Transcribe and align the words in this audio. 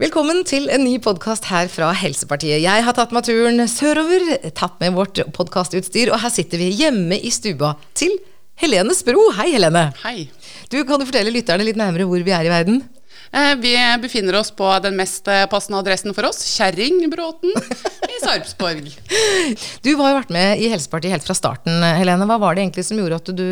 Velkommen 0.00 0.46
til 0.48 0.70
en 0.72 0.80
ny 0.80 0.94
podkast 1.04 1.44
her 1.50 1.66
fra 1.68 1.90
Helsepartiet. 1.92 2.62
Jeg 2.62 2.84
har 2.86 2.94
tatt 2.96 3.10
meg 3.12 3.26
turen 3.26 3.60
sørover, 3.68 4.30
tatt 4.56 4.78
med 4.80 4.94
vårt 4.96 5.20
podkastutstyr, 5.36 6.08
og 6.08 6.22
her 6.22 6.32
sitter 6.32 6.56
vi 6.62 6.70
hjemme 6.72 7.18
i 7.20 7.28
stua 7.28 7.74
til 7.92 8.14
Helene 8.62 8.96
Spro. 8.96 9.26
Hei, 9.36 9.50
Helene. 9.58 9.90
Hei. 10.00 10.30
Du, 10.72 10.78
Kan 10.88 11.02
du 11.02 11.04
fortelle 11.04 11.34
lytterne 11.34 11.68
litt 11.68 11.76
nærmere 11.76 12.08
hvor 12.08 12.24
vi 12.24 12.32
er 12.32 12.48
i 12.48 12.54
verden? 12.54 12.80
Eh, 13.28 13.52
vi 13.60 13.74
befinner 14.00 14.40
oss 14.40 14.48
på 14.56 14.72
den 14.80 14.96
mest 14.96 15.28
eh, 15.28 15.44
passende 15.52 15.84
adressen 15.84 16.16
for 16.16 16.30
oss, 16.30 16.40
Kjerringbråten 16.48 17.52
i 17.52 18.24
Sarpsborg. 18.24 18.88
Du 19.84 19.92
har 20.00 20.14
jo 20.14 20.18
vært 20.22 20.32
med 20.32 20.64
i 20.64 20.72
Helsepartiet 20.72 21.18
helt 21.18 21.28
fra 21.28 21.36
starten, 21.36 21.76
Helene. 22.00 22.24
Hva 22.24 22.40
var 22.40 22.56
det 22.56 22.64
egentlig 22.64 22.88
som 22.88 23.04
gjorde 23.04 23.20
at, 23.20 23.32
du, 23.36 23.48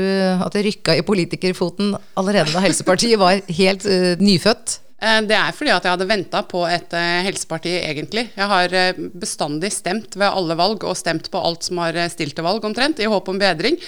at 0.49 0.57
det 0.57 0.65
rykka 0.71 0.97
i 0.97 1.05
politikerfoten 1.13 1.93
allerede 2.17 2.57
da 2.57 2.65
Helsepartiet 2.65 3.21
var 3.21 3.45
helt 3.61 3.85
uh, 3.85 4.15
nyfødt? 4.17 4.81
Eh, 4.99 5.21
det 5.31 5.37
er 5.39 5.55
fordi 5.55 5.71
at 5.71 5.85
jeg 5.87 5.95
hadde 5.95 6.09
venta 6.11 6.41
på 6.43 6.65
et 6.67 6.95
uh, 6.97 7.21
helseparti, 7.23 7.71
egentlig. 7.87 8.25
Jeg 8.35 8.51
har 8.51 8.73
uh, 8.75 9.03
bestandig 9.15 9.71
stemt 9.71 10.17
ved 10.19 10.27
alle 10.27 10.57
valg, 10.59 10.83
og 10.83 10.99
stemt 10.99 11.29
på 11.31 11.43
alt 11.43 11.69
som 11.69 11.79
har 11.85 11.99
stilt 12.11 12.35
til 12.35 12.47
valg, 12.47 12.65
omtrent, 12.67 12.99
i 12.99 13.11
håp 13.11 13.31
om 13.31 13.39
bedring. 13.39 13.79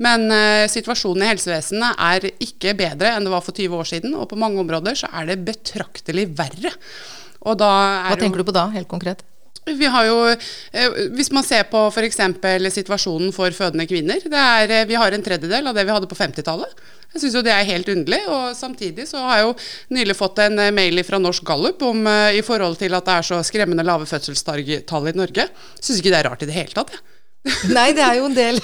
Men 0.00 0.30
situasjonen 0.72 1.26
i 1.26 1.28
helsevesenet 1.28 1.98
er 2.00 2.30
ikke 2.40 2.72
bedre 2.78 3.10
enn 3.12 3.26
det 3.26 3.32
var 3.34 3.42
for 3.44 3.52
20 3.52 3.82
år 3.82 3.88
siden, 3.90 4.14
og 4.16 4.30
på 4.30 4.38
mange 4.40 4.62
områder 4.62 4.96
så 4.96 5.10
er 5.12 5.26
det 5.28 5.42
betraktelig 5.44 6.30
verre. 6.38 6.72
Hva 7.42 8.16
tenker 8.16 8.40
du 8.40 8.46
på 8.48 8.54
da, 8.56 8.70
helt 8.72 8.88
konkret? 8.88 9.20
Vi 9.68 9.90
har 9.92 10.06
jo, 10.08 10.16
Hvis 11.12 11.28
man 11.36 11.44
ser 11.44 11.66
på 11.68 11.82
f.eks. 11.92 12.16
situasjonen 12.78 13.34
for 13.36 13.52
fødende 13.52 13.84
kvinner. 13.90 14.24
Er, 14.32 14.72
vi 14.88 14.96
har 14.96 15.12
en 15.12 15.26
tredjedel 15.26 15.68
av 15.68 15.76
det 15.76 15.84
vi 15.84 15.92
hadde 15.92 16.08
på 16.08 16.16
50-tallet. 16.16 16.80
Jeg 17.10 17.24
syns 17.24 17.36
jo 17.40 17.42
det 17.42 17.52
er 17.54 17.66
helt 17.66 17.88
underlig. 17.90 18.20
Og 18.30 18.56
samtidig 18.58 19.08
så 19.10 19.22
har 19.24 19.40
jeg 19.40 19.48
jo 19.48 19.54
nylig 19.98 20.16
fått 20.18 20.42
en 20.44 20.58
eh, 20.62 20.74
mail 20.74 21.02
fra 21.06 21.18
Norsk 21.22 21.46
Gallup 21.46 21.82
om, 21.86 22.04
uh, 22.06 22.30
i 22.30 22.42
forhold 22.46 22.78
til 22.80 22.94
at 22.94 23.06
det 23.06 23.16
er 23.16 23.30
så 23.32 23.40
skremmende 23.46 23.86
lave 23.86 24.06
fødselstall 24.06 24.62
i 24.62 24.82
Norge. 25.18 25.48
Syns 25.80 25.98
ikke 25.98 26.12
det 26.12 26.20
er 26.20 26.30
rart 26.30 26.44
i 26.46 26.50
det 26.50 26.56
hele 26.56 26.76
tatt, 26.76 26.94
jeg. 26.94 27.19
Nei, 27.72 27.86
det 27.96 28.02
er 28.04 28.18
jo 28.18 28.26
en 28.28 28.34
del 28.36 28.58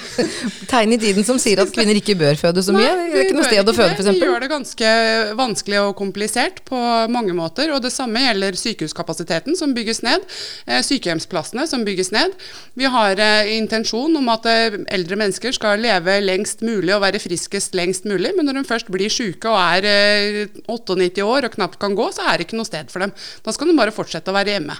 tegn 0.69 0.91
i 0.93 0.99
tiden 1.01 1.25
som 1.25 1.39
sier 1.41 1.57
at 1.63 1.71
kvinner 1.73 1.97
ikke 1.97 2.13
bør 2.19 2.37
føde 2.37 2.61
så 2.61 2.75
mye. 2.75 2.85
Nei, 2.85 3.07
det 3.09 3.17
er 3.17 3.23
ikke 3.25 3.37
noe 3.39 3.47
sted 3.47 3.71
å 3.71 3.73
føde, 3.73 3.95
f.eks. 3.95 4.09
Det 4.11 4.27
gjør 4.27 4.43
det 4.43 4.49
ganske 4.51 4.91
vanskelig 5.39 5.79
og 5.81 5.95
komplisert 5.97 6.61
på 6.67 6.81
mange 7.09 7.33
måter. 7.33 7.71
Og 7.73 7.81
det 7.81 7.89
samme 7.95 8.21
gjelder 8.21 8.59
sykehuskapasiteten 8.61 9.57
som 9.57 9.73
bygges 9.73 10.03
ned. 10.05 10.27
Eh, 10.69 10.83
sykehjemsplassene 10.85 11.65
som 11.69 11.85
bygges 11.87 12.13
ned. 12.13 12.35
Vi 12.77 12.91
har 12.93 13.17
eh, 13.23 13.49
intensjon 13.55 14.13
om 14.21 14.29
at 14.35 14.45
eh, 14.51 14.77
eldre 14.93 15.17
mennesker 15.23 15.57
skal 15.57 15.81
leve 15.81 16.19
lengst 16.21 16.61
mulig 16.61 16.93
og 16.93 17.01
være 17.07 17.23
friskest 17.23 17.73
lengst 17.77 18.05
mulig. 18.05 18.35
Men 18.37 18.45
når 18.45 18.61
de 18.61 18.67
først 18.69 18.93
blir 18.93 19.09
syke 19.09 19.49
og 19.49 19.57
er 19.57 20.53
98 20.69 21.25
år 21.25 21.49
og 21.49 21.57
knapt 21.57 21.81
kan 21.81 21.97
gå, 21.97 22.11
så 22.13 22.29
er 22.29 22.37
det 22.37 22.45
ikke 22.45 22.61
noe 22.61 22.69
sted 22.69 22.93
for 22.93 23.01
dem. 23.01 23.17
Da 23.41 23.57
skal 23.57 23.73
de 23.73 23.77
bare 23.81 23.95
fortsette 23.95 24.29
å 24.29 24.37
være 24.37 24.59
hjemme 24.59 24.77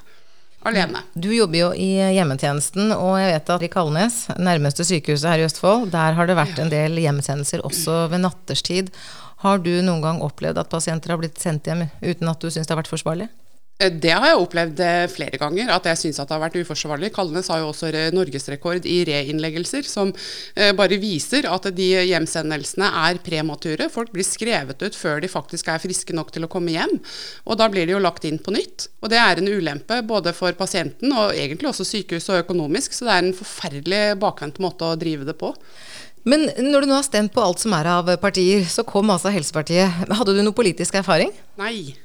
alene. 0.66 1.03
Du 1.13 1.30
jobber 1.36 1.59
jo 1.59 1.69
i 1.75 1.89
hjemmetjenesten, 2.16 2.91
og 2.95 3.17
jeg 3.22 3.33
vet 3.33 3.52
at 3.55 3.66
i 3.66 3.72
Kalnes, 3.72 4.19
nærmeste 4.39 4.86
sykehuset 4.88 5.30
her 5.30 5.44
i 5.44 5.47
Østfold, 5.47 5.89
der 5.94 6.17
har 6.17 6.30
det 6.30 6.38
vært 6.39 6.59
en 6.61 6.72
del 6.73 7.00
hjemmesendelser 7.02 7.66
også 7.67 8.05
ved 8.11 8.23
natterstid. 8.25 8.91
Har 9.44 9.61
du 9.61 9.72
noen 9.85 10.02
gang 10.02 10.23
opplevd 10.25 10.58
at 10.61 10.72
pasienter 10.72 11.13
har 11.13 11.22
blitt 11.22 11.38
sendt 11.41 11.69
hjem 11.69 11.85
uten 12.02 12.31
at 12.31 12.41
du 12.41 12.50
syns 12.50 12.66
det 12.66 12.73
har 12.73 12.81
vært 12.81 12.94
forsvarlig? 12.94 13.30
Eh, 13.78 13.94
det 13.94 14.14
har 14.14 14.25
jeg 14.31 14.42
opplevd 14.42 14.81
eh, 14.81 15.06
flere 15.11 15.39
ganger, 15.42 15.70
at 15.73 15.88
jeg 15.92 16.02
syns 16.02 16.20
det 16.22 16.33
har 16.33 16.42
vært 16.42 16.58
uforsvarlig. 16.58 17.11
Kalnes 17.16 17.50
har 17.52 17.61
jo 17.61 17.70
også 17.72 17.92
norgesrekord 18.16 18.88
i 18.89 19.00
reinnleggelser, 19.08 19.86
som 19.88 20.14
eh, 20.56 20.73
bare 20.78 21.00
viser 21.02 21.47
at 21.50 21.69
de 21.78 21.89
hjemsendelsene 22.09 22.89
er 23.06 23.22
premature. 23.25 23.89
Folk 23.94 24.14
blir 24.16 24.25
skrevet 24.28 24.81
ut 24.81 24.97
før 24.97 25.22
de 25.22 25.31
faktisk 25.31 25.69
er 25.69 25.84
friske 25.84 26.16
nok 26.17 26.34
til 26.34 26.47
å 26.47 26.52
komme 26.52 26.73
hjem. 26.73 26.97
Og 27.45 27.59
da 27.61 27.69
blir 27.72 27.88
de 27.88 27.95
jo 27.95 28.02
lagt 28.03 28.25
inn 28.28 28.42
på 28.42 28.56
nytt. 28.56 28.89
Og 29.03 29.14
det 29.14 29.22
er 29.22 29.42
en 29.42 29.52
ulempe 29.52 30.02
både 30.08 30.34
for 30.36 30.58
pasienten 30.58 31.14
og 31.14 31.36
egentlig 31.38 31.69
også 31.69 31.86
sykehuset 31.88 32.34
og 32.34 32.41
økonomisk, 32.45 32.95
så 32.95 33.08
det 33.08 33.14
er 33.14 33.28
en 33.28 33.38
forferdelig 33.38 34.02
bakvendt 34.22 34.62
måte 34.64 34.89
å 34.89 34.97
drive 35.00 35.28
det 35.28 35.38
på. 35.38 35.53
Men 36.28 36.50
når 36.59 36.84
du 36.84 36.90
nå 36.90 36.97
har 36.97 37.06
stemt 37.07 37.31
på 37.31 37.44
alt 37.44 37.62
som 37.62 37.72
er 37.78 37.88
av 37.88 38.09
partier, 38.19 38.66
så 38.68 38.84
kom 38.84 39.13
altså 39.13 39.31
Helsepartiet. 39.31 40.09
Hadde 40.12 40.35
du 40.35 40.44
noe 40.44 40.57
politisk 40.57 40.97
erfaring? 41.00 41.31
Nei. 41.62 41.96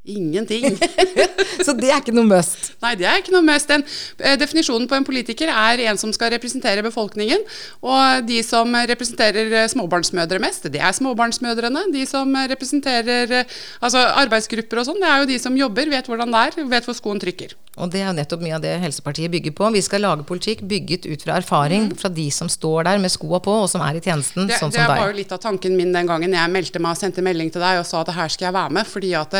Ingenting. 0.00 0.78
så 1.66 1.74
det 1.76 1.90
er 1.92 1.98
ikke 2.00 2.14
noe 2.16 2.24
must? 2.24 2.70
Nei, 2.80 2.94
det 2.96 3.04
er 3.04 3.18
ikke 3.20 3.34
noe 3.34 3.44
must. 3.44 3.68
Den, 3.68 3.84
eh, 4.24 4.36
definisjonen 4.40 4.88
på 4.88 4.96
en 4.96 5.04
politiker 5.04 5.52
er 5.52 5.82
en 5.90 6.00
som 6.00 6.12
skal 6.16 6.32
representere 6.32 6.84
befolkningen. 6.86 7.44
Og 7.84 8.24
de 8.24 8.40
som 8.46 8.72
representerer 8.72 9.52
eh, 9.52 9.68
småbarnsmødre 9.68 10.40
mest, 10.40 10.70
det 10.72 10.80
er 10.80 10.96
småbarnsmødrene. 10.96 11.90
De 11.92 12.06
som 12.08 12.32
representerer 12.32 13.36
eh, 13.42 13.58
altså 13.84 14.06
arbeidsgrupper 14.22 14.80
og 14.80 14.88
sånn, 14.88 15.02
det 15.04 15.10
er 15.10 15.20
jo 15.20 15.30
de 15.34 15.38
som 15.42 15.60
jobber, 15.60 15.92
vet 15.92 16.08
hvordan 16.08 16.32
det 16.32 16.46
er, 16.48 16.70
vet 16.72 16.88
hvor 16.88 16.96
skoen 16.96 17.20
trykker. 17.20 17.52
Og 17.80 17.90
det 17.92 18.02
er 18.02 18.10
jo 18.10 18.16
nettopp 18.18 18.42
mye 18.44 18.56
av 18.58 18.64
det 18.64 18.74
Helsepartiet 18.82 19.32
bygger 19.32 19.54
på. 19.56 19.70
Vi 19.74 19.82
skal 19.84 20.04
lage 20.04 20.26
politikk 20.28 20.62
bygget 20.68 21.08
ut 21.08 21.24
fra 21.24 21.38
erfaring 21.40 21.88
mm. 21.90 21.96
fra 22.00 22.10
de 22.12 22.26
som 22.34 22.50
står 22.52 22.86
der 22.88 23.00
med 23.02 23.12
skoa 23.12 23.40
på, 23.44 23.54
og 23.64 23.68
som 23.72 23.84
er 23.84 23.98
i 23.98 24.02
tjenesten, 24.04 24.48
det, 24.50 24.58
sånn 24.60 24.72
som 24.72 24.76
deg. 24.76 24.90
Det 24.90 25.00
var 25.00 25.12
jo 25.12 25.18
litt 25.18 25.34
av 25.34 25.42
tanken 25.42 25.76
min 25.78 25.94
den 25.94 26.10
gangen 26.10 26.36
jeg 26.36 26.52
meldte 26.52 26.82
meg 26.82 26.96
og 26.96 27.00
sendte 27.00 27.24
melding 27.24 27.52
til 27.54 27.64
deg 27.64 27.80
og 27.80 27.86
sa 27.88 28.02
at 28.04 28.12
her 28.16 28.32
skal 28.32 28.50
jeg 28.50 28.56
være 28.56 28.76
med. 28.78 28.88
fordi 28.90 29.12
at 29.16 29.36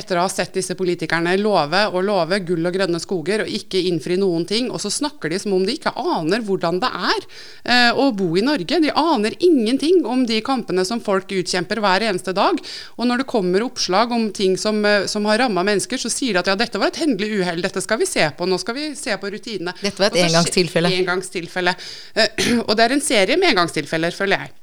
etter 0.00 0.18
å 0.18 0.24
ha 0.24 0.30
sett 0.30 0.54
disse 0.56 0.76
politikerne 0.78 1.36
love 1.40 1.82
og 1.90 2.04
love 2.06 2.40
gull 2.46 2.68
og 2.68 2.76
grønne 2.76 3.00
skoger 3.02 3.44
og 3.44 3.52
ikke 3.60 3.82
innfri 3.90 4.18
noen 4.20 4.46
ting, 4.48 4.70
og 4.70 4.80
så 4.82 4.92
snakker 4.92 5.32
de 5.32 5.40
som 5.42 5.54
om 5.56 5.64
de 5.66 5.76
ikke 5.78 5.94
aner 5.98 6.44
hvordan 6.46 6.80
det 6.82 6.90
er 6.90 7.26
eh, 7.64 7.90
å 7.96 8.10
bo 8.16 8.32
i 8.38 8.44
Norge. 8.44 8.80
De 8.82 8.92
aner 8.94 9.36
ingenting 9.38 10.04
om 10.06 10.24
de 10.28 10.40
kampene 10.44 10.84
som 10.86 11.02
folk 11.02 11.32
utkjemper 11.34 11.82
hver 11.82 12.06
eneste 12.10 12.34
dag. 12.36 12.60
Og 12.98 13.08
når 13.08 13.22
det 13.22 13.30
kommer 13.30 13.64
oppslag 13.66 14.12
om 14.14 14.28
ting 14.36 14.56
som, 14.60 14.82
eh, 14.86 15.06
som 15.10 15.26
har 15.30 15.42
ramma 15.44 15.64
mennesker, 15.66 16.00
så 16.00 16.12
sier 16.12 16.36
de 16.36 16.42
at 16.44 16.52
ja, 16.52 16.58
dette 16.58 16.80
var 16.80 16.92
et 16.92 17.02
hendelig 17.02 17.40
uhell. 17.40 17.62
dette 17.64 17.79
skal 17.84 18.00
vi 18.00 18.08
se 18.08 18.26
på, 18.36 18.48
nå 18.48 18.58
skal 18.62 18.76
vi 18.76 18.88
se 18.98 19.16
på 19.20 19.30
rutinene. 19.34 19.74
Dette 19.80 20.02
var 20.02 20.12
et 20.12 20.24
engangstilfelle. 20.26 20.92
engangstilfelle. 21.02 21.76
Og 22.68 22.74
det 22.76 22.86
er 22.86 22.96
en 22.96 23.04
serie 23.04 23.38
med 23.40 23.54
engangstilfeller, 23.54 24.14
føler 24.16 24.44
jeg. 24.44 24.56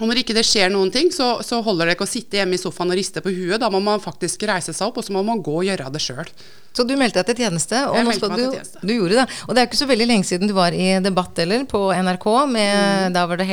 Og 0.00 0.08
når 0.08 0.22
ikke 0.22 0.36
det 0.36 0.46
skjer 0.48 0.70
noen 0.72 0.88
ting, 0.94 1.10
så, 1.12 1.40
så, 1.44 1.58
holder 1.64 1.90
det 1.90 1.98
ikke 1.98 2.06
å 2.06 2.10
sitte 2.10 2.38
hjemme 2.38 2.56
i 2.56 2.60
sofaen 2.60 2.92
og 2.92 2.96
riste 2.96 3.20
på 3.24 3.32
huet. 3.34 3.58
Da 3.60 3.68
må 3.72 3.82
man 3.84 4.00
faktisk 4.00 4.46
reise 4.48 4.72
seg 4.72 4.88
opp, 4.88 5.00
og 5.00 5.04
så 5.04 5.12
må 5.12 5.24
man 5.26 5.42
gå 5.44 5.58
og 5.60 5.66
gjøre 5.66 5.90
det 5.92 6.00
sjøl. 6.04 6.30
Så 6.70 6.84
du 6.86 6.92
meldte 6.94 7.18
deg 7.18 7.32
til 7.32 7.46
tjeneste, 7.48 7.78
og 7.90 7.96
meg 8.06 8.20
til 8.20 8.30
tjeneste. 8.30 8.80
du 8.86 8.92
gjorde 8.94 9.16
det. 9.18 9.24
Og 9.48 9.56
det 9.56 9.62
er 9.62 9.66
ikke 9.66 9.78
så 9.80 9.88
veldig 9.90 10.06
lenge 10.06 10.26
siden 10.28 10.50
du 10.50 10.54
var 10.54 10.74
i 10.74 10.86
debatt 11.02 11.38
eller 11.42 11.64
på 11.70 11.80
NRK 11.90 12.26
med 12.50 12.70
mm. 12.70 13.16
Da 13.16 13.24
var 13.26 13.40
det 13.40 13.48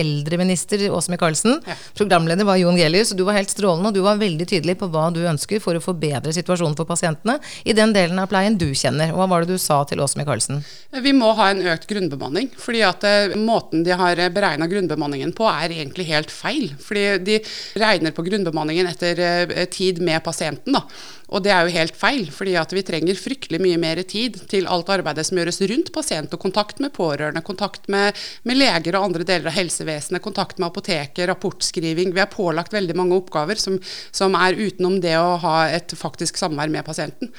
eldreminister 0.00 0.86
Åse 0.96 1.12
Michaelsen. 1.12 1.58
Ja. 1.68 1.76
Programleder 1.98 2.48
var 2.48 2.56
Jon 2.56 2.78
Gelius, 2.80 3.12
du 3.12 3.20
var 3.26 3.36
helt 3.36 3.52
strålende, 3.52 3.90
og 3.90 3.98
du 3.98 4.00
var 4.06 4.20
veldig 4.20 4.46
tydelig 4.48 4.78
på 4.80 4.88
hva 4.88 5.10
du 5.12 5.20
ønsker 5.28 5.60
for 5.60 5.76
å 5.76 5.82
forbedre 5.84 6.32
situasjonen 6.32 6.76
for 6.78 6.88
pasientene 6.88 7.36
i 7.68 7.76
den 7.76 7.92
delen 7.92 8.20
av 8.22 8.30
pleien 8.32 8.56
du 8.56 8.70
kjenner. 8.72 9.12
Hva 9.12 9.28
var 9.28 9.44
det 9.44 9.52
du 9.52 9.60
sa 9.60 9.82
til 9.88 10.00
Åse 10.00 10.16
Michaelsen? 10.16 10.64
Vi 11.04 11.12
må 11.12 11.34
ha 11.36 11.50
en 11.52 11.60
økt 11.68 11.84
grunnbemanning. 11.90 12.48
fordi 12.56 12.80
at 12.86 13.04
uh, 13.04 13.36
måten 13.36 13.84
de 13.84 13.92
har 13.92 14.24
beregna 14.32 14.70
grunnbemanningen 14.70 15.36
på, 15.36 15.44
er 15.52 15.57
egentlig 15.66 16.06
helt 16.08 16.30
feil. 16.32 16.70
Fordi 16.80 17.18
de 17.26 17.38
regner 17.80 18.14
på 18.14 18.24
grunnbemanningen 18.26 18.88
etter 18.90 19.22
uh, 19.50 19.64
tid 19.72 20.02
med 20.04 20.22
pasienten. 20.24 20.76
da. 20.78 20.84
Og 21.28 21.44
det 21.44 21.52
er 21.52 21.66
jo 21.66 21.74
helt 21.74 21.96
feil, 21.98 22.22
fordi 22.32 22.54
vi 22.72 22.84
trenger 22.88 23.18
fryktelig 23.20 23.60
mye 23.60 23.76
mer 23.80 24.00
tid 24.08 24.38
til 24.48 24.68
alt 24.70 24.88
arbeidet 24.88 25.26
som 25.28 25.36
gjøres 25.36 25.60
rundt 25.68 25.92
pasient, 25.92 26.32
og 26.32 26.40
kontakt 26.40 26.80
med 26.80 26.94
pårørende, 26.96 27.44
kontakt 27.44 27.84
med, 27.92 28.16
med 28.48 28.56
leger 28.56 28.96
og 28.96 29.10
andre 29.10 29.26
deler 29.28 29.50
av 29.50 29.58
helsevesenet, 29.58 30.24
kontakt 30.24 30.56
med 30.56 30.70
apoteket, 30.70 31.26
rapportskriving. 31.28 32.14
Vi 32.16 32.24
er 32.24 32.32
pålagt 32.32 32.72
veldig 32.72 32.96
mange 32.96 33.18
oppgaver 33.20 33.60
som, 33.60 33.76
som 34.10 34.38
er 34.40 34.56
utenom 34.56 35.02
det 35.04 35.18
å 35.20 35.36
ha 35.44 35.58
et 35.68 35.92
faktisk 35.92 36.40
samvær 36.40 36.72
med 36.72 36.86
pasienten. 36.88 37.34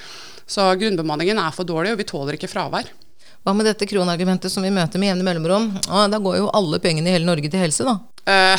Så 0.50 0.70
grunnbemanningen 0.82 1.42
er 1.42 1.54
for 1.54 1.66
dårlig, 1.66 1.96
og 1.96 2.02
vi 2.04 2.10
tåler 2.10 2.38
ikke 2.38 2.50
fravær. 2.52 2.90
Hva 3.46 3.54
med 3.56 3.70
dette 3.70 3.88
kronargumentet 3.88 4.52
som 4.52 4.66
vi 4.66 4.72
møter 4.74 5.00
med 5.00 5.14
jevne 5.14 5.26
mellomrom? 5.26 5.70
Ah, 5.88 6.10
da 6.12 6.20
går 6.22 6.42
jo 6.42 6.50
alle 6.54 6.82
pengene 6.84 7.08
i 7.08 7.14
hele 7.16 7.26
Norge 7.30 7.50
til 7.50 7.62
helse, 7.62 7.86
da. 7.88 7.96
Uh, 8.30 8.56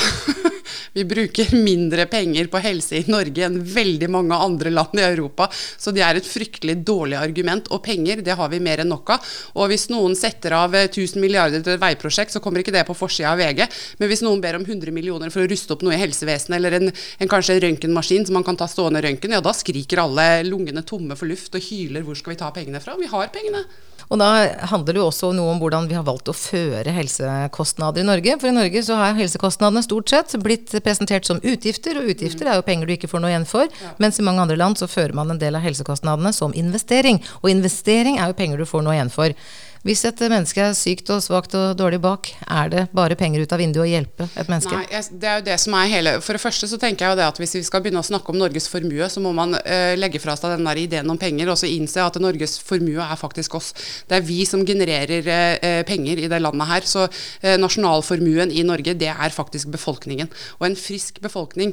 Vi 0.92 1.04
bruker 1.04 1.54
mindre 1.54 2.06
penger 2.10 2.48
på 2.50 2.60
helse 2.64 2.98
i 2.98 3.04
Norge 3.10 3.44
enn 3.46 3.60
veldig 3.62 4.08
mange 4.10 4.36
andre 4.36 4.72
land 4.74 4.98
i 4.98 5.04
Europa. 5.06 5.46
Så 5.52 5.94
det 5.94 6.02
er 6.02 6.18
et 6.18 6.26
fryktelig 6.26 6.80
dårlig 6.86 7.18
argument. 7.20 7.70
Og 7.70 7.82
penger, 7.84 8.24
det 8.26 8.36
har 8.38 8.50
vi 8.50 8.62
mer 8.62 8.82
enn 8.82 8.90
nok 8.90 9.14
av. 9.14 9.28
Og 9.54 9.70
hvis 9.70 9.88
noen 9.92 10.16
setter 10.18 10.56
av 10.58 10.74
1000 10.74 11.04
eh, 11.04 11.20
milliarder 11.22 11.62
til 11.62 11.76
et 11.76 11.82
veiprosjekt, 11.82 12.34
så 12.34 12.42
kommer 12.42 12.64
ikke 12.64 12.74
det 12.74 12.86
på 12.88 12.96
forsida 12.98 13.34
av 13.34 13.42
VG. 13.42 13.62
Men 14.00 14.10
hvis 14.10 14.24
noen 14.26 14.42
ber 14.42 14.58
om 14.58 14.66
100 14.66 14.94
millioner 14.94 15.30
for 15.30 15.44
å 15.44 15.50
ruste 15.50 15.76
opp 15.76 15.84
noe 15.86 15.94
i 15.94 16.00
helsevesenet, 16.02 16.58
eller 16.58 16.78
en, 16.80 16.90
en 16.90 17.30
kanskje 17.30 17.60
røntgenmaskin 17.62 18.26
som 18.26 18.40
man 18.40 18.46
kan 18.46 18.58
ta 18.58 18.68
stående 18.70 19.04
røntgen, 19.04 19.36
ja 19.36 19.44
da 19.44 19.54
skriker 19.56 20.02
alle 20.02 20.28
lungene 20.48 20.82
tomme 20.86 21.18
for 21.18 21.30
luft 21.30 21.54
og 21.54 21.70
hyler 21.70 22.04
hvor 22.06 22.18
skal 22.18 22.34
vi 22.34 22.40
ta 22.42 22.50
pengene 22.54 22.82
fra? 22.82 22.98
Vi 22.98 23.10
har 23.10 23.30
pengene. 23.34 23.62
Og 24.10 24.18
da 24.18 24.28
handler 24.72 24.96
det 24.96 24.98
jo 24.98 25.06
også 25.06 25.30
noe 25.36 25.52
om 25.52 25.60
hvordan 25.62 25.86
vi 25.86 25.94
har 25.94 26.02
valgt 26.06 26.30
å 26.32 26.34
føre 26.34 26.94
helsekostnader 26.96 28.02
i 28.02 28.08
Norge. 28.08 28.34
For 28.42 28.50
i 28.50 28.56
Norge 28.56 28.82
så 28.82 28.96
har 28.98 29.14
helsekostnadene 29.14 29.84
stort 29.86 30.10
sett 30.10 30.34
blitt 30.42 30.72
presentert 30.84 31.28
som 31.28 31.40
utgifter, 31.42 32.00
og 32.00 32.10
utgifter 32.12 32.50
er 32.50 32.58
jo 32.58 32.66
penger 32.66 32.88
du 32.88 32.94
ikke 32.96 33.10
får 33.10 33.22
noe 33.24 33.32
igjen 33.32 33.48
for. 33.48 33.70
Mens 34.02 34.20
i 34.20 34.26
mange 34.26 34.44
andre 34.44 34.58
land 34.60 34.80
så 34.80 34.88
fører 34.90 35.16
man 35.16 35.32
en 35.32 35.40
del 35.40 35.58
av 35.58 35.64
helsekostnadene 35.64 36.32
som 36.36 36.54
investering. 36.56 37.20
Og 37.42 37.50
investering 37.52 38.18
er 38.18 38.30
jo 38.30 38.38
penger 38.38 38.62
du 38.62 38.68
får 38.68 38.86
noe 38.86 38.96
igjen 38.96 39.12
for. 39.12 39.36
Hvis 39.80 40.02
et 40.04 40.18
menneske 40.28 40.60
er 40.60 40.74
sykt 40.76 41.08
og 41.08 41.22
svakt 41.24 41.54
og 41.56 41.70
dårlig 41.80 42.02
bak, 42.04 42.28
er 42.52 42.68
det 42.68 42.82
bare 42.92 43.16
penger 43.16 43.40
ut 43.40 43.52
av 43.56 43.62
vinduet 43.62 43.86
å 43.86 43.88
hjelpe 43.88 44.26
et 44.36 44.50
menneske? 44.52 44.76
Nei, 44.76 44.84
jeg, 44.92 45.06
det 45.22 45.28
er 45.30 45.38
jo 45.38 45.44
det 45.46 45.54
som 45.62 45.76
er 45.78 45.86
hele 45.88 46.12
For 46.20 46.36
det 46.36 46.42
første 46.42 46.68
så 46.68 46.76
tenker 46.80 47.06
jeg 47.06 47.14
jo 47.14 47.18
det 47.20 47.24
at 47.24 47.40
hvis 47.40 47.56
vi 47.56 47.62
skal 47.64 47.80
begynne 47.80 48.02
å 48.02 48.04
snakke 48.04 48.28
om 48.28 48.36
Norges 48.42 48.68
formue, 48.68 49.08
så 49.08 49.22
må 49.24 49.32
man 49.32 49.56
uh, 49.56 49.92
legge 49.96 50.20
fra 50.20 50.34
seg 50.36 50.52
den 50.52 50.68
der 50.68 50.80
ideen 50.82 51.08
om 51.08 51.20
penger 51.20 51.48
og 51.48 51.56
så 51.56 51.70
innse 51.70 52.04
at 52.04 52.18
Norges 52.20 52.58
formue 52.60 53.00
er 53.00 53.20
faktisk 53.20 53.56
oss. 53.56 53.70
Det 54.10 54.18
er 54.18 54.26
vi 54.26 54.42
som 54.50 54.66
genererer 54.68 55.30
uh, 55.32 55.80
penger 55.88 56.20
i 56.20 56.28
det 56.28 56.42
landet 56.44 56.68
her. 56.74 56.90
Så 56.90 57.06
uh, 57.08 57.56
nasjonalformuen 57.62 58.52
i 58.52 58.66
Norge, 58.68 58.92
det 59.00 59.08
er 59.14 59.32
faktisk 59.32 59.72
befolkningen. 59.72 60.28
Og 60.60 60.68
en 60.68 60.76
frisk 60.76 61.22
befolkning 61.24 61.72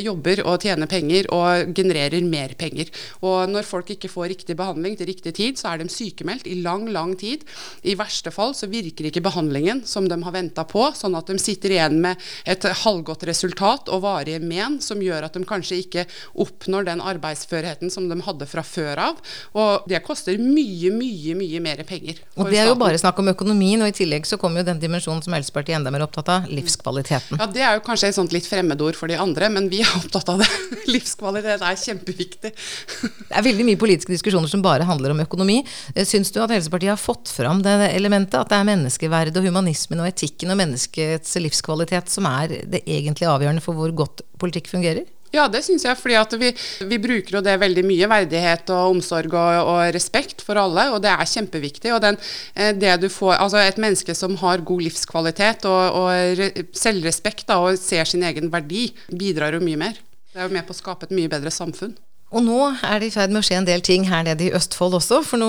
jobber 0.00 0.40
og 0.46 0.62
tjener 0.64 0.88
penger 0.88 1.26
og 1.34 1.72
genererer 1.76 2.24
mer 2.24 2.54
penger. 2.58 2.88
Og 3.26 3.50
når 3.50 3.66
folk 3.68 3.90
ikke 3.92 4.10
får 4.10 4.30
riktig 4.32 4.56
behandling 4.58 4.96
til 4.96 5.10
riktig 5.10 5.34
tid, 5.36 5.60
så 5.60 5.72
er 5.72 5.82
de 5.82 5.92
sykemeldt 5.92 6.48
i 6.48 6.58
lang, 6.64 6.86
lang 6.94 7.12
tid 7.18 7.25
tid. 7.26 7.44
I 7.82 7.96
verste 7.98 8.32
fall 8.34 8.54
så 8.56 8.68
virker 8.70 9.08
ikke 9.08 9.24
behandlingen 9.24 9.82
som 9.88 10.06
de 10.08 10.18
har 10.22 10.34
venta 10.34 10.66
på, 10.68 10.88
sånn 10.96 11.16
at 11.18 11.30
de 11.30 11.38
sitter 11.42 11.74
igjen 11.76 12.00
med 12.04 12.20
et 12.48 12.64
halvgodt 12.84 13.26
resultat 13.28 13.90
og 13.92 14.04
varige 14.04 14.40
men 14.42 14.78
som 14.84 15.02
gjør 15.02 15.26
at 15.26 15.36
de 15.36 15.42
kanskje 15.46 15.80
ikke 15.84 16.06
oppnår 16.42 16.86
den 16.88 17.02
arbeidsførheten 17.04 17.92
som 17.92 18.08
de 18.10 18.18
hadde 18.26 18.48
fra 18.50 18.64
før 18.66 19.02
av. 19.08 19.20
Og 19.56 19.86
det 19.90 20.02
koster 20.06 20.38
mye, 20.40 20.92
mye, 20.94 21.36
mye 21.38 21.62
mer 21.64 21.82
penger. 21.88 22.20
Og 22.36 22.50
det 22.52 22.60
er 22.62 22.70
jo 22.70 22.78
bare 22.78 23.00
snakk 23.00 23.18
om 23.22 23.32
økonomien, 23.32 23.82
og 23.82 23.90
i 23.90 23.96
tillegg 23.96 24.28
så 24.28 24.38
kommer 24.40 24.62
jo 24.62 24.70
den 24.70 24.82
dimensjonen 24.82 25.22
som 25.24 25.36
Helsepartiet 25.36 25.78
enda 25.78 25.92
mer 25.94 26.06
opptatt 26.06 26.30
av, 26.32 26.50
livskvaliteten. 26.52 27.40
Ja, 27.40 27.48
det 27.50 27.64
er 27.64 27.78
jo 27.78 27.84
kanskje 27.86 28.10
et 28.12 28.18
sånt 28.18 28.34
litt 28.34 28.48
fremmedord 28.48 28.98
for 28.98 29.10
de 29.10 29.18
andre, 29.20 29.50
men 29.52 29.70
vi 29.72 29.82
er 29.84 29.94
opptatt 29.98 30.30
av 30.32 30.42
det. 30.42 30.50
Livskvalitet 30.94 31.64
er 31.66 31.80
kjempeviktig. 31.80 32.52
det 32.52 33.34
er 33.34 33.46
veldig 33.46 33.66
mye 33.70 33.80
politiske 33.80 34.14
diskusjoner 34.14 34.50
som 34.50 34.64
bare 34.64 34.86
handler 34.88 35.14
om 35.14 35.24
økonomi. 35.24 35.62
Syns 36.06 36.32
du 36.34 36.40
at 36.42 36.52
Helsepartiet 36.54 36.94
har 36.94 37.00
fått 37.00 37.15
fått 37.16 37.32
fram 37.32 37.62
det 37.64 37.74
elementet, 37.94 38.36
at 38.38 38.52
det 38.52 38.60
er 38.60 38.68
menneskeverdet 38.68 39.40
og 39.40 39.48
humanismen 39.48 40.02
og 40.02 40.10
etikken 40.10 40.52
og 40.52 40.60
menneskets 40.60 41.36
livskvalitet 41.40 42.12
som 42.12 42.28
er 42.28 42.60
det 42.68 42.84
egentlig 42.84 43.28
avgjørende 43.30 43.64
for 43.64 43.76
hvor 43.78 43.92
godt 44.04 44.24
politikk 44.40 44.68
fungerer? 44.72 45.06
Ja, 45.34 45.48
det 45.50 45.64
syns 45.66 45.84
jeg. 45.84 45.98
fordi 45.98 46.38
vi, 46.38 46.52
vi, 46.86 46.98
bruker 47.02 47.38
jo 47.38 47.42
det 47.44 47.56
veldig 47.60 47.82
mye. 47.84 48.08
Verdighet 48.08 48.70
og 48.72 48.94
omsorg 48.94 49.34
og, 49.34 49.68
og, 49.72 49.80
respekt 49.92 50.44
for 50.44 50.56
alle. 50.60 50.86
Og 50.94 51.02
det 51.04 51.10
er 51.12 51.28
kjempeviktig. 51.28 51.92
Og 51.92 52.00
den, 52.04 52.16
eh, 52.54 53.08
får, 53.10 53.34
altså 53.34 53.60
et 53.60 53.80
menneske 53.82 54.14
som 54.14 54.36
har 54.40 54.64
god 54.64 54.86
livskvalitet 54.86 55.66
og, 55.68 56.00
og 56.00 56.40
re, 56.40 56.50
selvrespekt 56.72 57.48
da, 57.50 57.58
og 57.58 57.76
ser 57.80 58.08
sin 58.08 58.24
egen 58.24 58.52
verdi, 58.54 58.88
bidrar 59.10 59.58
jo 59.58 59.64
mye 59.66 59.82
mer. 59.82 60.00
Det 60.32 60.40
er 60.40 60.48
jo 60.48 60.56
med 60.56 60.68
på 60.68 60.76
å 60.76 60.78
skape 60.78 61.08
et 61.08 61.16
mye 61.16 61.32
bedre 61.32 61.52
samfunn. 61.52 61.96
Og 62.34 62.42
nå 62.42 62.58
er 62.82 62.98
det 62.98 63.06
i 63.06 63.12
ferd 63.14 63.30
med 63.30 63.38
å 63.38 63.46
skje 63.46 63.60
en 63.60 63.68
del 63.68 63.82
ting 63.86 64.08
her 64.08 64.24
nede 64.26 64.48
i 64.48 64.50
Østfold 64.56 64.96
også. 64.98 65.20
For 65.22 65.38
nå 65.38 65.46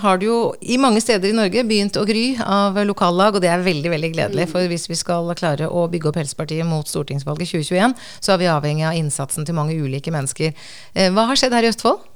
har 0.00 0.20
det 0.20 0.30
jo 0.30 0.38
i 0.64 0.78
mange 0.80 1.02
steder 1.04 1.28
i 1.28 1.36
Norge 1.36 1.66
begynt 1.68 1.98
å 2.00 2.06
gry 2.08 2.24
av 2.40 2.80
lokallag, 2.88 3.36
og 3.36 3.44
det 3.44 3.50
er 3.52 3.66
veldig 3.66 3.92
veldig 3.92 4.10
gledelig. 4.14 4.48
For 4.54 4.64
hvis 4.70 4.88
vi 4.88 4.96
skal 4.96 5.28
klare 5.36 5.68
å 5.68 5.84
bygge 5.92 6.08
opp 6.10 6.22
Helsepartiet 6.22 6.64
mot 6.68 6.88
stortingsvalget 6.88 7.52
2021, 7.52 7.96
så 8.24 8.34
er 8.34 8.40
vi 8.40 8.50
avhengig 8.54 8.88
av 8.88 8.96
innsatsen 8.96 9.44
til 9.44 9.58
mange 9.58 9.76
ulike 9.76 10.14
mennesker. 10.14 10.56
Eh, 10.96 11.12
hva 11.12 11.28
har 11.28 11.40
skjedd 11.40 11.58
her 11.58 11.68
i 11.68 11.72
Østfold? 11.74 12.13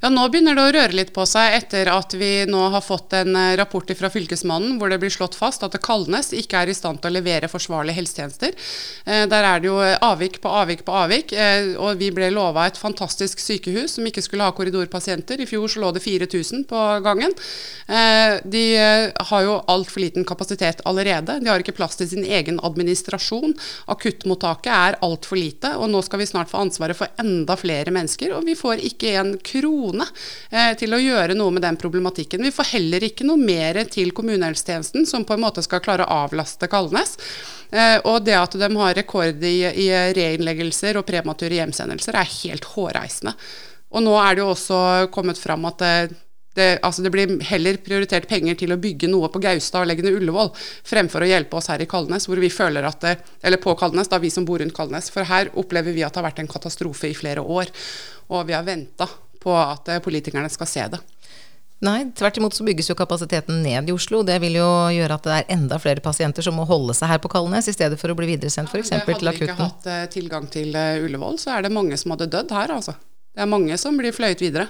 Ja, 0.00 0.08
Nå 0.08 0.22
begynner 0.32 0.56
det 0.56 0.62
å 0.64 0.72
røre 0.72 0.96
litt 0.96 1.10
på 1.12 1.26
seg 1.28 1.52
etter 1.58 1.90
at 1.92 2.14
vi 2.16 2.46
nå 2.48 2.62
har 2.72 2.80
fått 2.80 3.12
en 3.18 3.34
eh, 3.36 3.56
rapport 3.60 3.90
fra 3.98 4.08
Fylkesmannen 4.08 4.78
hvor 4.80 4.88
det 4.88 4.96
blir 5.02 5.12
slått 5.12 5.36
fast 5.36 5.66
at 5.66 5.76
Kalnes 5.84 6.30
ikke 6.32 6.62
er 6.62 6.72
i 6.72 6.76
stand 6.76 7.02
til 7.02 7.10
å 7.10 7.16
levere 7.18 7.50
forsvarlige 7.52 7.98
helsetjenester. 7.98 8.56
Eh, 9.04 9.26
der 9.28 9.48
er 9.50 9.60
det 9.60 9.68
jo 9.68 9.76
avvik 9.76 10.38
på 10.40 10.52
avvik 10.62 10.84
på 10.86 10.94
avvik. 11.02 11.34
Eh, 11.36 11.74
og 11.76 12.00
vi 12.00 12.08
ble 12.16 12.30
lova 12.32 12.64
et 12.70 12.80
fantastisk 12.80 13.42
sykehus 13.42 13.98
som 13.98 14.08
ikke 14.08 14.24
skulle 14.24 14.46
ha 14.48 14.54
korridorpasienter. 14.56 15.44
I 15.44 15.48
fjor 15.50 15.68
så 15.68 15.84
lå 15.84 15.92
det 15.92 16.04
4000 16.06 16.64
på 16.70 16.86
gangen. 17.04 17.36
De 18.50 18.64
har 18.78 19.42
jo 19.44 19.56
altfor 19.68 20.02
liten 20.02 20.24
kapasitet 20.24 20.80
allerede. 20.88 21.40
De 21.42 21.50
har 21.50 21.60
ikke 21.60 21.74
plass 21.76 21.98
til 21.98 22.08
sin 22.08 22.24
egen 22.24 22.60
administrasjon. 22.64 23.56
Akuttmottaket 23.92 24.70
er 24.72 24.98
altfor 25.04 25.40
lite. 25.40 25.74
Og 25.76 25.90
nå 25.92 26.00
skal 26.06 26.22
vi 26.22 26.30
snart 26.30 26.52
få 26.52 26.62
ansvaret 26.62 26.96
for 26.96 27.10
enda 27.20 27.56
flere 27.60 27.92
mennesker, 27.94 28.32
og 28.36 28.46
vi 28.48 28.56
får 28.58 28.84
ikke 28.92 29.14
en 29.20 29.34
krone 29.50 30.06
eh, 30.50 30.72
til 30.78 30.94
å 30.94 31.02
gjøre 31.02 31.36
noe 31.38 31.54
med 31.56 31.66
den 31.66 31.78
problematikken. 31.80 32.46
Vi 32.46 32.54
får 32.54 32.70
heller 32.76 33.06
ikke 33.10 33.26
noe 33.28 33.40
mer 33.40 33.82
til 33.90 34.14
kommunehelsetjenesten, 34.16 35.08
som 35.10 35.26
på 35.26 35.36
en 35.36 35.44
måte 35.44 35.64
skal 35.66 35.82
klare 35.84 36.06
å 36.06 36.22
avlaste 36.24 36.70
Kalnes. 36.70 37.16
Eh, 37.70 37.98
og 38.06 38.24
det 38.26 38.38
at 38.38 38.56
de 38.58 38.70
har 38.76 38.96
rekord 38.98 39.44
i, 39.46 39.58
i 39.66 39.90
reinnleggelser 40.16 40.98
og 40.98 41.06
premature 41.10 41.60
hjemsendelser, 41.60 42.18
er 42.18 42.34
helt 42.40 42.72
hårreisende. 42.72 43.36
Og 43.90 44.04
nå 44.06 44.16
er 44.22 44.36
det 44.36 44.44
jo 44.44 44.50
også 44.52 44.80
kommet 45.14 45.38
fram 45.38 45.66
at 45.66 45.80
det, 45.82 45.94
det, 46.54 46.68
altså 46.86 47.02
det, 47.02 47.12
blir 47.14 47.32
heller 47.46 47.78
prioritert 47.82 48.26
penger 48.30 48.58
til 48.58 48.74
å 48.74 48.78
bygge 48.80 49.10
noe 49.10 49.30
på 49.30 49.42
Gaustad 49.42 49.84
og 49.84 49.90
legge 49.90 50.04
ned 50.06 50.18
Ullevål, 50.18 50.52
fremfor 50.86 51.22
å 51.22 51.30
hjelpe 51.30 51.58
oss 51.58 51.70
her 51.70 51.82
i 51.82 51.88
Kalnes, 51.90 52.26
hvor 52.30 52.42
vi 52.42 52.50
føler 52.50 52.86
at 52.86 53.02
det, 53.04 53.16
Eller 53.42 53.62
på 53.62 53.74
Kalnes, 53.78 54.10
da 54.10 54.18
vi 54.18 54.32
som 54.34 54.46
bor 54.46 54.62
rundt 54.62 54.74
Kalnes. 54.74 55.10
For 55.14 55.26
her 55.26 55.52
opplever 55.58 55.94
vi 55.94 56.04
at 56.06 56.14
det 56.14 56.22
har 56.22 56.30
vært 56.30 56.42
en 56.42 56.50
katastrofe 56.50 57.10
i 57.10 57.18
flere 57.18 57.42
år. 57.42 57.70
Og 58.34 58.46
vi 58.46 58.54
har 58.54 58.66
venta 58.66 59.08
på 59.40 59.54
at 59.56 59.88
eh, 59.88 60.02
politikerne 60.04 60.50
skal 60.52 60.68
se 60.68 60.86
det. 60.94 61.00
Nei, 61.80 62.10
tvert 62.12 62.36
imot 62.36 62.52
så 62.52 62.64
bygges 62.66 62.90
jo 62.90 62.96
kapasiteten 62.96 63.62
ned 63.64 63.88
i 63.88 63.92
Oslo. 63.94 64.20
Det 64.26 64.36
vil 64.42 64.58
jo 64.58 64.68
gjøre 64.92 65.16
at 65.16 65.24
det 65.24 65.36
er 65.38 65.54
enda 65.54 65.78
flere 65.80 66.02
pasienter 66.04 66.44
som 66.44 66.58
må 66.60 66.66
holde 66.68 66.92
seg 66.96 67.08
her 67.08 67.22
på 67.24 67.30
Kalnes, 67.32 67.70
i 67.72 67.72
stedet 67.72 67.96
for 68.00 68.12
å 68.12 68.16
bli 68.18 68.28
videresendt 68.34 68.68
f.eks. 68.68 68.92
Ja, 68.92 69.00
til 69.00 69.32
akutten. 69.32 69.32
Hadde 69.32 69.38
vi 69.40 69.48
ikke 69.48 69.64
hatt 69.64 69.88
uh, 69.88 70.02
tilgang 70.12 70.50
til 70.52 70.76
uh, 70.76 71.00
Ullevål, 71.00 71.40
så 71.40 71.54
er 71.54 71.64
det 71.64 71.72
mange 71.72 71.96
som 71.96 72.12
hadde 72.12 72.28
dødd 72.34 72.52
her, 72.52 72.74
altså. 72.76 72.98
Det 73.32 73.46
er 73.46 73.48
mange 73.48 73.78
som 73.80 73.96
blir 73.96 74.12
fløyet 74.12 74.44
videre. 74.44 74.68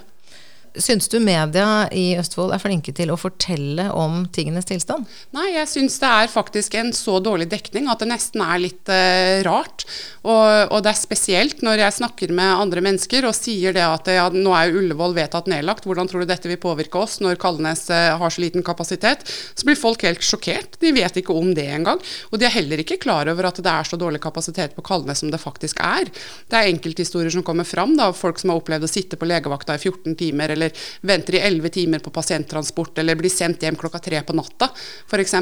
Syns 0.79 1.09
du 1.11 1.17
media 1.19 1.89
i 1.91 2.13
Østfold 2.15 2.53
er 2.55 2.61
flinke 2.63 2.93
til 2.95 3.09
å 3.11 3.17
fortelle 3.19 3.89
om 3.91 4.21
tingenes 4.31 4.69
tilstand? 4.69 5.07
Nei, 5.35 5.49
jeg 5.57 5.67
syns 5.67 5.97
det 5.99 6.07
er 6.07 6.31
faktisk 6.31 6.77
en 6.79 6.93
så 6.95 7.17
dårlig 7.19 7.49
dekning 7.51 7.89
at 7.91 7.99
det 7.99 8.07
nesten 8.07 8.39
er 8.45 8.61
litt 8.63 8.91
uh, 8.91 9.43
rart. 9.43 9.83
Og, 10.23 10.71
og, 10.71 10.77
det 10.85 10.93
er 10.93 10.99
spesielt 10.99 11.63
når 11.65 11.83
jeg 11.83 11.97
snakker 11.97 12.31
med 12.37 12.53
andre 12.53 12.83
mennesker 12.85 13.27
og 13.27 13.35
sier 13.35 13.75
det 13.75 13.83
at 13.83 14.07
ja, 14.15 14.29
nå 14.31 14.53
er 14.55 14.69
jo 14.69 14.79
Ullevål 14.79 15.17
vedtatt 15.17 15.49
nedlagt, 15.51 15.87
hvordan 15.89 16.07
tror 16.07 16.23
du 16.23 16.29
dette 16.29 16.47
vil 16.47 16.61
påvirke 16.61 17.01
oss 17.03 17.17
når 17.19 17.41
Kalnes 17.41 17.83
uh, 17.91 18.15
har 18.21 18.31
så 18.31 18.45
liten 18.45 18.63
kapasitet? 18.63 19.27
Så 19.27 19.67
blir 19.67 19.79
folk 19.79 20.07
helt 20.07 20.23
sjokkert. 20.23 20.79
De 20.79 20.93
vet 20.95 21.19
ikke 21.19 21.35
om 21.35 21.51
det 21.57 21.67
engang. 21.67 21.99
Og 22.31 22.39
de 22.39 22.47
er 22.47 22.55
heller 22.55 22.85
ikke 22.85 23.01
klar 23.03 23.27
over 23.27 23.49
at 23.51 23.59
det 23.59 23.75
er 23.75 23.91
så 23.91 23.99
dårlig 23.99 24.23
kapasitet 24.23 24.77
på 24.77 24.87
Kalnes 24.87 25.19
som 25.19 25.35
det 25.35 25.43
faktisk 25.43 25.83
er. 25.83 26.07
Det 26.47 26.55
er 26.61 26.71
enkelthistorier 26.71 27.35
som 27.35 27.43
kommer 27.43 27.67
fram, 27.67 27.97
da, 27.99 28.13
folk 28.15 28.39
som 28.39 28.53
har 28.53 28.63
opplevd 28.63 28.87
å 28.87 28.93
sitte 28.93 29.19
på 29.19 29.27
legevakta 29.27 29.75
i 29.75 29.83
14 29.83 30.15
timer. 30.15 30.55
eller 30.55 30.60
eller 30.61 30.89
venter 31.01 31.39
i 31.39 31.45
elleve 31.49 31.73
timer 31.73 32.03
på 32.05 32.13
pasienttransport, 32.13 33.01
eller 33.01 33.17
blir 33.19 33.33
sendt 33.33 33.65
hjem 33.65 33.79
klokka 33.79 33.99
tre 33.99 34.21
på 34.23 34.37
natta, 34.37 34.69
f.eks. 35.09 35.35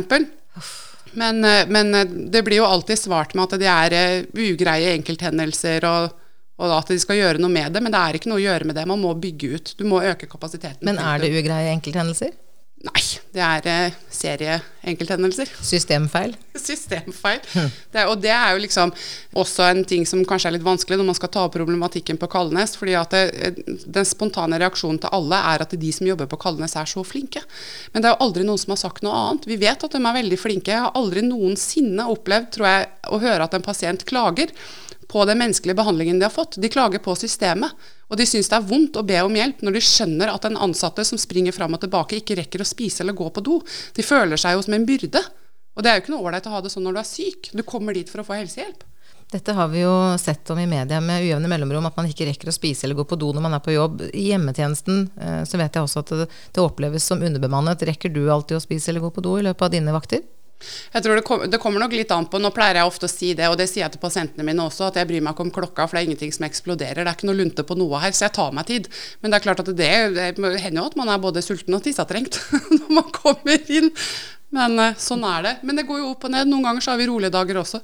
Men, 1.12 1.46
eh, 1.46 1.68
men 1.68 1.96
eh, 1.96 2.06
det 2.06 2.44
blir 2.44 2.62
jo 2.62 2.66
alltid 2.66 3.00
svart 3.00 3.34
med 3.34 3.48
at 3.48 3.62
det 3.62 3.70
er 3.70 3.96
eh, 3.98 4.26
ugreie 4.50 4.94
enkelthendelser, 4.98 5.86
og, 5.90 6.20
og 6.60 6.76
at 6.76 6.92
de 6.94 7.00
skal 7.02 7.20
gjøre 7.20 7.42
noe 7.42 7.54
med 7.54 7.74
det. 7.74 7.82
Men 7.84 7.94
det 7.94 8.02
er 8.02 8.20
ikke 8.20 8.32
noe 8.32 8.42
å 8.42 8.46
gjøre 8.46 8.70
med 8.70 8.78
det. 8.78 8.86
Man 8.90 9.02
må 9.02 9.16
bygge 9.18 9.56
ut. 9.56 9.74
Du 9.80 9.86
må 9.90 10.04
øke 10.06 10.30
kapasiteten. 10.30 10.84
Men 10.86 11.02
er 11.02 11.24
det 11.24 11.32
ugreie 11.34 11.74
enkelthendelser? 11.74 12.36
Nei, 12.80 13.02
det 13.36 13.42
er 13.44 13.66
uh, 13.68 13.96
serieenkelthendelser. 14.16 15.50
Systemfeil? 15.68 16.32
Systemfeil. 16.68 17.42
Det, 17.92 18.06
og 18.08 18.22
det 18.24 18.32
er 18.32 18.54
jo 18.56 18.62
liksom 18.64 18.94
også 19.36 19.66
en 19.68 19.82
ting 19.88 20.06
som 20.08 20.22
kanskje 20.28 20.48
er 20.48 20.56
litt 20.56 20.64
vanskelig 20.64 20.96
når 21.02 21.10
man 21.10 21.18
skal 21.18 21.32
ta 21.34 21.44
opp 21.44 21.58
problematikken 21.58 22.20
på 22.22 22.30
Kalnes. 22.32 22.78
fordi 22.80 22.96
at 22.96 23.12
det, 23.12 23.24
eh, 23.36 23.76
den 23.84 24.08
spontane 24.08 24.62
reaksjonen 24.64 25.02
til 25.04 25.12
alle 25.18 25.42
er 25.52 25.66
at 25.66 25.76
de 25.76 25.92
som 25.92 26.08
jobber 26.08 26.32
på 26.32 26.40
Kalnes 26.40 26.78
er 26.80 26.88
så 26.88 27.04
flinke. 27.04 27.44
Men 27.92 28.02
det 28.02 28.10
er 28.10 28.16
jo 28.16 28.26
aldri 28.30 28.48
noen 28.48 28.62
som 28.64 28.72
har 28.72 28.84
sagt 28.86 29.04
noe 29.04 29.26
annet. 29.26 29.50
Vi 29.52 29.60
vet 29.60 29.84
at 29.84 29.98
de 29.98 30.00
er 30.00 30.20
veldig 30.22 30.40
flinke. 30.40 30.72
Jeg 30.72 30.86
har 30.88 30.96
aldri 30.96 31.26
noensinne 31.28 32.08
opplevd, 32.16 32.54
tror 32.56 32.72
jeg, 32.72 32.92
å 33.12 33.20
høre 33.20 33.44
at 33.44 33.60
en 33.60 33.66
pasient 33.66 34.08
klager 34.08 34.56
på 35.10 35.24
den 35.26 35.40
menneskelige 35.42 35.78
behandlingen 35.80 36.20
de 36.22 36.28
har 36.28 36.34
fått. 36.34 36.60
De 36.62 36.70
klager 36.70 37.02
på 37.02 37.16
systemet. 37.18 37.74
Og 38.10 38.18
de 38.18 38.26
syns 38.30 38.50
det 38.50 38.58
er 38.58 38.68
vondt 38.70 38.98
å 39.00 39.06
be 39.06 39.18
om 39.26 39.36
hjelp 39.36 39.64
når 39.66 39.78
de 39.78 39.82
skjønner 39.86 40.30
at 40.30 40.46
den 40.46 40.58
ansatte 40.58 41.06
som 41.06 41.18
springer 41.22 41.56
fram 41.56 41.74
og 41.74 41.82
tilbake, 41.82 42.20
ikke 42.22 42.38
rekker 42.38 42.62
å 42.62 42.68
spise 42.68 43.02
eller 43.04 43.18
gå 43.18 43.30
på 43.34 43.44
do. 43.46 43.58
De 43.98 44.06
føler 44.06 44.38
seg 44.38 44.58
jo 44.58 44.64
som 44.66 44.78
en 44.78 44.86
byrde. 44.86 45.24
Og 45.74 45.86
det 45.86 45.90
er 45.90 45.98
jo 45.98 46.04
ikke 46.04 46.14
noe 46.14 46.30
ålreit 46.30 46.48
å 46.50 46.54
ha 46.54 46.62
det 46.62 46.72
sånn 46.74 46.86
når 46.86 46.98
du 46.98 47.02
er 47.02 47.10
syk. 47.10 47.52
Du 47.58 47.66
kommer 47.66 47.98
dit 47.98 48.10
for 48.10 48.22
å 48.22 48.28
få 48.28 48.38
helsehjelp. 48.38 48.86
Dette 49.30 49.54
har 49.54 49.68
vi 49.70 49.84
jo 49.84 49.94
sett 50.18 50.50
om 50.50 50.58
i 50.58 50.66
media 50.70 50.98
med 51.06 51.22
ujevne 51.22 51.50
mellomrom, 51.50 51.86
at 51.86 51.98
man 51.98 52.08
ikke 52.10 52.26
rekker 52.32 52.50
å 52.50 52.54
spise 52.54 52.88
eller 52.88 52.98
gå 52.98 53.06
på 53.10 53.18
do 53.22 53.30
når 53.34 53.46
man 53.46 53.58
er 53.58 53.62
på 53.62 53.76
jobb. 53.76 54.02
I 54.10 54.32
hjemmetjenesten 54.32 55.04
eh, 55.22 55.44
så 55.46 55.60
vet 55.62 55.78
jeg 55.78 55.86
også 55.86 56.02
at 56.02 56.14
det, 56.18 56.28
det 56.54 56.64
oppleves 56.64 57.06
som 57.06 57.22
underbemannet. 57.22 57.86
Rekker 57.92 58.14
du 58.14 58.24
alltid 58.26 58.58
å 58.58 58.64
spise 58.64 58.90
eller 58.90 59.06
gå 59.06 59.12
på 59.14 59.26
do 59.26 59.38
i 59.38 59.46
løpet 59.46 59.68
av 59.68 59.74
dine 59.74 59.94
vakter? 59.94 60.26
Jeg 60.94 61.06
tror 61.06 61.20
det, 61.20 61.24
kom, 61.28 61.44
det, 61.48 61.60
kommer 61.62 61.84
nok 61.84 61.94
litt 61.96 62.12
an 62.12 62.28
på. 62.30 62.40
Nå 62.42 62.52
pleier 62.56 62.82
jeg 62.82 62.90
ofte 62.90 63.08
å 63.08 63.12
si 63.12 63.32
det, 63.38 63.48
og 63.52 63.58
det 63.60 63.70
sier 63.72 63.86
jeg 63.86 63.96
til 63.96 64.04
pasientene 64.04 64.46
mine 64.48 64.66
også, 64.66 64.90
at 64.90 65.00
jeg 65.00 65.10
bryr 65.10 65.24
meg 65.24 65.36
ikke 65.36 65.46
om 65.48 65.54
klokka, 65.56 65.86
for 65.88 65.96
det 65.96 66.02
er 66.02 66.10
ingenting 66.10 66.34
som 66.36 66.48
eksploderer. 66.50 67.04
Det 67.04 67.08
er 67.08 67.16
ikke 67.16 67.30
noe 67.30 67.40
lunte 67.40 67.66
på 67.68 67.78
noe 67.80 68.02
her, 68.04 68.16
så 68.16 68.28
jeg 68.28 68.36
tar 68.40 68.58
meg 68.58 68.68
tid. 68.70 68.90
Men 69.22 69.32
det 69.32 69.40
er 69.40 69.46
klart 69.48 69.64
at 69.64 69.72
det, 69.72 69.94
det 70.18 70.28
hender 70.36 70.82
jo 70.82 70.90
at 70.90 71.00
man 71.00 71.14
er 71.14 71.24
både 71.24 71.46
sulten 71.46 71.78
og 71.78 71.86
tissetrengt 71.86 72.42
når 72.78 72.92
man 73.00 73.16
kommer 73.16 73.72
inn. 73.72 73.94
Men 74.56 74.80
eh, 74.82 75.00
sånn 75.00 75.24
er 75.28 75.46
det. 75.46 75.56
Men 75.64 75.80
det 75.80 75.88
går 75.90 76.04
jo 76.04 76.12
opp 76.14 76.28
og 76.28 76.34
ned. 76.34 76.50
Noen 76.50 76.66
ganger 76.66 76.86
så 76.86 76.94
har 76.94 77.02
vi 77.02 77.10
rolige 77.10 77.34
dager 77.34 77.62
også. 77.62 77.84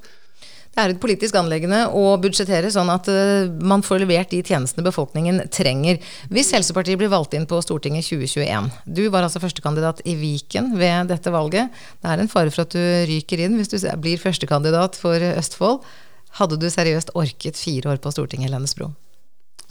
Det 0.75 0.83
er 0.83 0.91
et 0.91 0.99
politisk 0.99 1.37
anleggende 1.39 1.85
å 1.95 2.17
budsjettere 2.19 2.67
sånn 2.73 2.89
at 2.91 3.07
uh, 3.07 3.47
man 3.63 3.83
får 3.85 4.01
levert 4.03 4.33
de 4.33 4.41
tjenestene 4.43 4.83
befolkningen 4.83 5.45
trenger. 5.55 6.01
Hvis 6.27 6.51
Helsepartiet 6.51 6.99
blir 6.99 7.11
valgt 7.13 7.37
inn 7.37 7.47
på 7.47 7.61
Stortinget 7.63 8.03
2021 8.09 8.67
Du 8.83 9.05
var 9.13 9.23
altså 9.23 9.39
førstekandidat 9.39 10.03
i 10.03 10.17
Viken 10.19 10.73
ved 10.75 11.13
dette 11.13 11.31
valget. 11.31 11.71
Det 12.03 12.11
er 12.11 12.19
en 12.19 12.31
fare 12.31 12.51
for 12.51 12.65
at 12.65 12.75
du 12.75 12.83
ryker 13.07 13.45
inn 13.45 13.55
hvis 13.55 13.71
du 13.71 13.77
blir 14.03 14.19
førstekandidat 14.19 14.99
for 14.99 15.23
Østfold. 15.31 15.85
Hadde 16.41 16.59
du 16.59 16.67
seriøst 16.67 17.15
orket 17.15 17.55
fire 17.55 17.93
år 17.93 18.03
på 18.03 18.11
Stortinget, 18.11 18.49
Helene 18.49 18.67
Bro? 18.75 18.91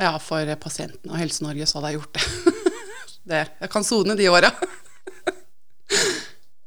Ja, 0.01 0.17
for 0.17 0.49
pasientene 0.59 1.13
og 1.13 1.21
Helse-Norge 1.21 1.69
så 1.69 1.79
hadde 1.79 1.93
jeg 1.93 2.01
gjort 2.01 2.17
det. 2.17 2.55
det 3.35 3.43
jeg 3.61 3.75
kan 3.77 3.85
sone 3.85 4.17
de 4.17 4.33
åra. 4.33 4.49